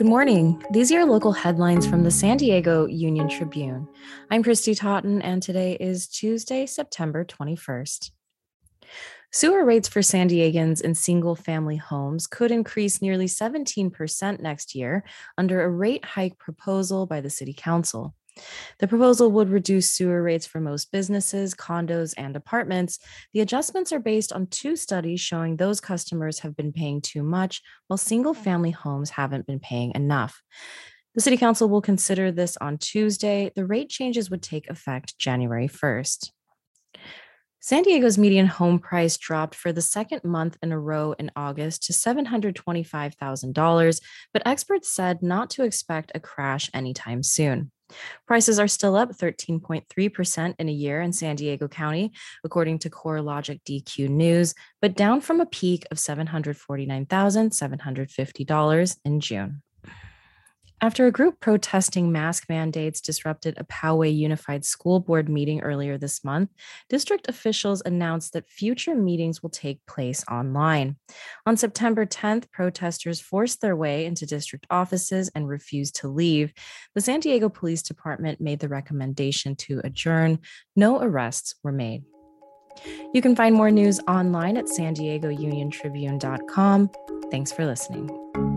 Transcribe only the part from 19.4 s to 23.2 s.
reduce sewer rates for most businesses, condos, and apartments.